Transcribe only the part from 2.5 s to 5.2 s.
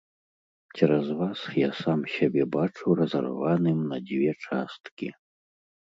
бачу разарваным на дзве часткі!